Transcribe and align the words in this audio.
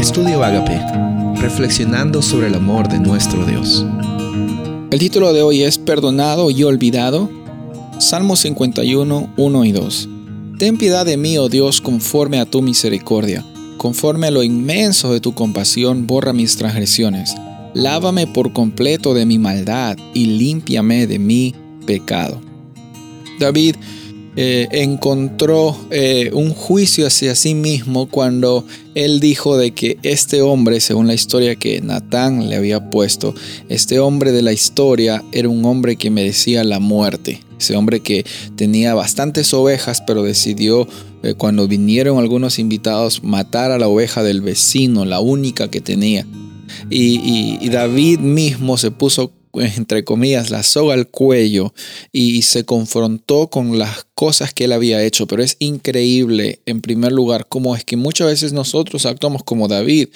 Estudio 0.00 0.42
Agape, 0.42 0.80
reflexionando 1.42 2.22
sobre 2.22 2.46
el 2.46 2.54
amor 2.54 2.88
de 2.88 2.98
nuestro 2.98 3.44
Dios. 3.44 3.84
El 4.90 4.98
título 4.98 5.34
de 5.34 5.42
hoy 5.42 5.62
es 5.62 5.76
Perdonado 5.76 6.50
y 6.50 6.62
olvidado. 6.64 7.28
Salmo 7.98 8.34
51, 8.34 9.34
1 9.36 9.64
y 9.66 9.72
2. 9.72 10.08
Ten 10.58 10.78
piedad 10.78 11.04
de 11.04 11.18
mí, 11.18 11.36
oh 11.36 11.50
Dios, 11.50 11.82
conforme 11.82 12.40
a 12.40 12.46
tu 12.46 12.62
misericordia. 12.62 13.44
Conforme 13.76 14.28
a 14.28 14.30
lo 14.30 14.42
inmenso 14.42 15.12
de 15.12 15.20
tu 15.20 15.34
compasión, 15.34 16.06
borra 16.06 16.32
mis 16.32 16.56
transgresiones. 16.56 17.34
Lávame 17.74 18.26
por 18.26 18.54
completo 18.54 19.12
de 19.12 19.26
mi 19.26 19.38
maldad 19.38 19.98
y 20.14 20.24
límpiame 20.24 21.06
de 21.06 21.18
mi 21.18 21.54
pecado. 21.84 22.40
David 23.38 23.76
eh, 24.36 24.68
encontró 24.70 25.76
eh, 25.90 26.30
un 26.32 26.54
juicio 26.54 27.06
hacia 27.06 27.34
sí 27.34 27.54
mismo 27.54 28.08
cuando 28.08 28.64
él 28.94 29.18
dijo 29.18 29.56
de 29.56 29.72
que 29.72 29.98
este 30.04 30.40
hombre, 30.40 30.80
según 30.80 31.08
la 31.08 31.14
historia 31.14 31.56
que 31.56 31.80
Natán 31.80 32.48
le 32.48 32.54
había 32.54 32.90
puesto, 32.90 33.34
este 33.68 33.98
hombre 33.98 34.30
de 34.30 34.42
la 34.42 34.52
historia 34.52 35.24
era 35.32 35.48
un 35.48 35.64
hombre 35.64 35.96
que 35.96 36.10
merecía 36.10 36.62
la 36.62 36.78
muerte. 36.78 37.40
Ese 37.58 37.76
hombre 37.76 38.00
que 38.00 38.24
tenía 38.56 38.94
bastantes 38.94 39.52
ovejas, 39.52 40.00
pero 40.06 40.22
decidió, 40.22 40.86
eh, 41.22 41.34
cuando 41.34 41.66
vinieron 41.66 42.18
algunos 42.18 42.60
invitados, 42.60 43.24
matar 43.24 43.72
a 43.72 43.78
la 43.78 43.88
oveja 43.88 44.22
del 44.22 44.42
vecino, 44.42 45.04
la 45.04 45.20
única 45.20 45.68
que 45.68 45.80
tenía. 45.80 46.24
y 46.88 47.68
David 47.68 48.20
mismo 48.20 48.76
se 48.76 48.92
puso 48.92 49.32
entre 49.54 50.04
comillas, 50.04 50.50
la 50.50 50.62
soga 50.62 50.94
al 50.94 51.08
cuello 51.08 51.74
y 52.12 52.42
se 52.42 52.64
confrontó 52.64 53.48
con 53.48 53.78
las 53.78 54.06
cosas 54.14 54.52
que 54.54 54.64
él 54.64 54.72
había 54.72 55.02
hecho. 55.02 55.26
Pero 55.26 55.42
es 55.42 55.56
increíble, 55.58 56.60
en 56.66 56.80
primer 56.80 57.12
lugar, 57.12 57.46
cómo 57.48 57.74
es 57.76 57.84
que 57.84 57.96
muchas 57.96 58.28
veces 58.28 58.52
nosotros 58.52 59.06
actuamos 59.06 59.42
como 59.44 59.68
David. 59.68 60.08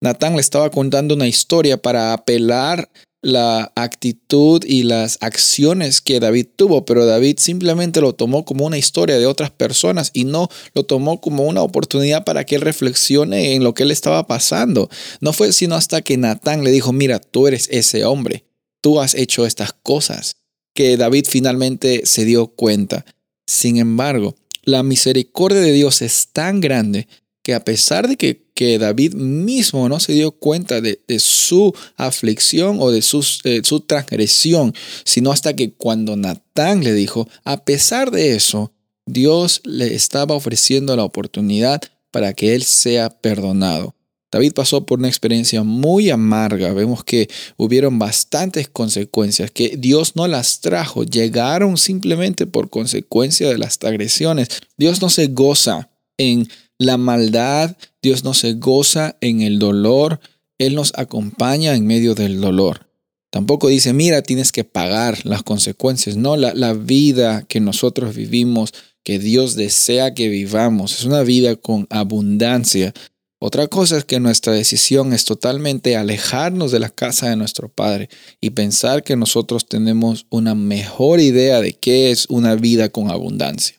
Natán 0.00 0.34
le 0.34 0.40
estaba 0.40 0.70
contando 0.70 1.14
una 1.14 1.26
historia 1.26 1.80
para 1.80 2.12
apelar 2.12 2.90
la 3.26 3.72
actitud 3.74 4.62
y 4.64 4.84
las 4.84 5.18
acciones 5.20 6.00
que 6.00 6.20
David 6.20 6.46
tuvo, 6.54 6.84
pero 6.84 7.06
David 7.06 7.38
simplemente 7.40 8.00
lo 8.00 8.14
tomó 8.14 8.44
como 8.44 8.66
una 8.66 8.78
historia 8.78 9.18
de 9.18 9.26
otras 9.26 9.50
personas 9.50 10.10
y 10.14 10.24
no 10.24 10.48
lo 10.74 10.84
tomó 10.84 11.20
como 11.20 11.42
una 11.44 11.62
oportunidad 11.62 12.24
para 12.24 12.44
que 12.44 12.54
él 12.54 12.60
reflexione 12.60 13.54
en 13.54 13.64
lo 13.64 13.74
que 13.74 13.82
él 13.82 13.90
estaba 13.90 14.28
pasando. 14.28 14.88
No 15.20 15.32
fue 15.32 15.52
sino 15.52 15.74
hasta 15.74 16.02
que 16.02 16.16
Natán 16.16 16.62
le 16.62 16.70
dijo, 16.70 16.92
mira, 16.92 17.18
tú 17.18 17.48
eres 17.48 17.68
ese 17.72 18.04
hombre 18.04 18.45
tú 18.86 19.00
has 19.00 19.16
hecho 19.16 19.44
estas 19.46 19.72
cosas, 19.72 20.36
que 20.72 20.96
David 20.96 21.26
finalmente 21.28 22.02
se 22.04 22.24
dio 22.24 22.46
cuenta. 22.46 23.04
Sin 23.44 23.78
embargo, 23.78 24.36
la 24.62 24.84
misericordia 24.84 25.60
de 25.60 25.72
Dios 25.72 26.02
es 26.02 26.28
tan 26.32 26.60
grande 26.60 27.08
que 27.42 27.52
a 27.52 27.64
pesar 27.64 28.06
de 28.06 28.16
que, 28.16 28.46
que 28.54 28.78
David 28.78 29.14
mismo 29.14 29.88
no 29.88 29.98
se 29.98 30.12
dio 30.12 30.30
cuenta 30.30 30.80
de, 30.80 31.00
su 31.18 31.74
aflicción 31.96 32.76
o 32.78 32.92
de 32.92 33.02
su, 33.02 33.24
su 33.24 33.80
transgresión, 33.80 34.72
sino 35.02 35.32
hasta 35.32 35.56
que 35.56 35.72
cuando 35.72 36.14
Natán 36.14 36.84
le 36.84 36.92
dijo, 36.92 37.28
a 37.42 37.64
pesar 37.64 38.12
de 38.12 38.36
eso, 38.36 38.72
Dios 39.04 39.62
le 39.64 39.96
estaba 39.96 40.36
ofreciendo 40.36 40.94
la 40.94 41.02
oportunidad 41.02 41.80
para 42.12 42.34
que 42.34 42.54
él 42.54 42.62
sea 42.62 43.10
perdonado. 43.10 43.95
David 44.30 44.52
pasó 44.54 44.84
por 44.84 44.98
una 44.98 45.08
experiencia 45.08 45.62
muy 45.62 46.10
amarga. 46.10 46.72
Vemos 46.72 47.04
que 47.04 47.28
hubieron 47.56 47.98
bastantes 47.98 48.68
consecuencias, 48.68 49.50
que 49.50 49.76
Dios 49.76 50.16
no 50.16 50.26
las 50.26 50.60
trajo, 50.60 51.04
llegaron 51.04 51.76
simplemente 51.76 52.46
por 52.46 52.68
consecuencia 52.68 53.48
de 53.48 53.58
las 53.58 53.78
agresiones. 53.84 54.48
Dios 54.76 55.00
no 55.00 55.08
se 55.10 55.28
goza 55.28 55.90
en 56.18 56.48
la 56.78 56.96
maldad, 56.96 57.76
Dios 58.02 58.24
no 58.24 58.34
se 58.34 58.54
goza 58.54 59.16
en 59.20 59.42
el 59.42 59.58
dolor, 59.58 60.20
Él 60.58 60.74
nos 60.74 60.92
acompaña 60.96 61.74
en 61.74 61.86
medio 61.86 62.14
del 62.14 62.40
dolor. 62.40 62.86
Tampoco 63.30 63.68
dice, 63.68 63.92
mira, 63.92 64.22
tienes 64.22 64.50
que 64.50 64.64
pagar 64.64 65.24
las 65.24 65.42
consecuencias. 65.42 66.16
No, 66.16 66.36
la, 66.36 66.54
la 66.54 66.72
vida 66.72 67.44
que 67.48 67.60
nosotros 67.60 68.14
vivimos, 68.14 68.72
que 69.02 69.18
Dios 69.18 69.56
desea 69.56 70.14
que 70.14 70.28
vivamos, 70.28 70.94
es 70.94 71.04
una 71.04 71.22
vida 71.22 71.56
con 71.56 71.86
abundancia 71.90 72.92
otra 73.38 73.68
cosa 73.68 73.98
es 73.98 74.04
que 74.04 74.18
nuestra 74.18 74.54
decisión 74.54 75.12
es 75.12 75.26
totalmente 75.26 75.96
alejarnos 75.96 76.72
de 76.72 76.78
la 76.78 76.88
casa 76.88 77.28
de 77.28 77.36
nuestro 77.36 77.68
Padre 77.68 78.08
y 78.40 78.50
pensar 78.50 79.02
que 79.02 79.16
nosotros 79.16 79.68
tenemos 79.68 80.26
una 80.30 80.54
mejor 80.54 81.20
idea 81.20 81.60
de 81.60 81.74
qué 81.74 82.10
es 82.10 82.26
una 82.30 82.54
vida 82.54 82.88
con 82.88 83.10
abundancia. 83.10 83.76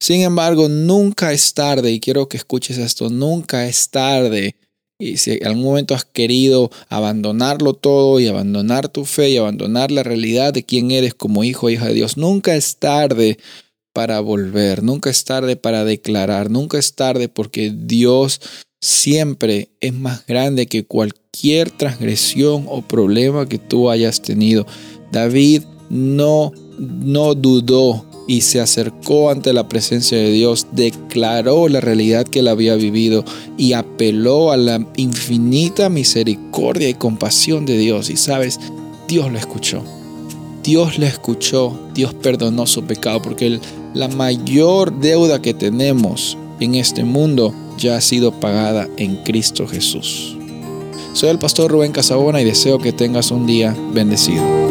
Sin 0.00 0.22
embargo, 0.22 0.68
nunca 0.68 1.32
es 1.32 1.52
tarde, 1.52 1.92
y 1.92 2.00
quiero 2.00 2.28
que 2.28 2.38
escuches 2.38 2.78
esto, 2.78 3.10
nunca 3.10 3.66
es 3.66 3.90
tarde. 3.90 4.56
Y 4.98 5.16
si 5.16 5.32
en 5.32 5.46
algún 5.46 5.64
momento 5.64 5.94
has 5.94 6.04
querido 6.04 6.70
abandonarlo 6.88 7.74
todo 7.74 8.20
y 8.20 8.26
abandonar 8.26 8.88
tu 8.88 9.06
fe 9.06 9.30
y 9.30 9.36
abandonar 9.38 9.90
la 9.90 10.02
realidad 10.02 10.52
de 10.52 10.64
quién 10.64 10.90
eres 10.90 11.14
como 11.14 11.42
hijo 11.42 11.66
o 11.66 11.70
hija 11.70 11.86
de 11.86 11.94
Dios, 11.94 12.18
nunca 12.18 12.54
es 12.54 12.76
tarde 12.76 13.38
para 13.92 14.20
volver, 14.20 14.82
nunca 14.82 15.10
es 15.10 15.24
tarde 15.24 15.56
para 15.56 15.84
declarar, 15.84 16.50
nunca 16.50 16.78
es 16.78 16.94
tarde 16.94 17.28
porque 17.28 17.72
Dios 17.74 18.40
siempre 18.80 19.70
es 19.80 19.92
más 19.92 20.26
grande 20.26 20.66
que 20.66 20.84
cualquier 20.84 21.70
transgresión 21.70 22.66
o 22.68 22.82
problema 22.82 23.48
que 23.48 23.58
tú 23.58 23.90
hayas 23.90 24.22
tenido. 24.22 24.66
David 25.12 25.62
no, 25.90 26.52
no 26.78 27.34
dudó 27.34 28.06
y 28.26 28.42
se 28.42 28.60
acercó 28.60 29.30
ante 29.30 29.52
la 29.52 29.68
presencia 29.68 30.16
de 30.16 30.30
Dios, 30.30 30.68
declaró 30.70 31.68
la 31.68 31.80
realidad 31.80 32.24
que 32.24 32.38
él 32.38 32.48
había 32.48 32.76
vivido 32.76 33.24
y 33.58 33.72
apeló 33.72 34.52
a 34.52 34.56
la 34.56 34.86
infinita 34.96 35.88
misericordia 35.88 36.88
y 36.88 36.94
compasión 36.94 37.66
de 37.66 37.76
Dios. 37.76 38.08
Y 38.08 38.16
sabes, 38.16 38.60
Dios 39.08 39.32
lo 39.32 39.36
escuchó. 39.36 39.82
Dios 40.62 40.98
le 40.98 41.06
escuchó, 41.06 41.76
Dios 41.94 42.14
perdonó 42.14 42.66
su 42.66 42.84
pecado, 42.84 43.20
porque 43.20 43.58
la 43.94 44.08
mayor 44.08 44.92
deuda 45.00 45.42
que 45.42 45.54
tenemos 45.54 46.38
en 46.60 46.74
este 46.74 47.04
mundo 47.04 47.54
ya 47.78 47.96
ha 47.96 48.00
sido 48.00 48.32
pagada 48.32 48.88
en 48.96 49.16
Cristo 49.24 49.66
Jesús. 49.66 50.36
Soy 51.12 51.30
el 51.30 51.38
pastor 51.38 51.70
Rubén 51.72 51.92
Casabona 51.92 52.40
y 52.40 52.44
deseo 52.44 52.78
que 52.78 52.92
tengas 52.92 53.30
un 53.30 53.46
día 53.46 53.76
bendecido. 53.92 54.69